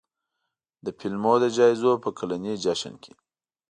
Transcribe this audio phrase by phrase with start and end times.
[0.85, 3.13] د فلمونو د جایزو په کلني جشن کې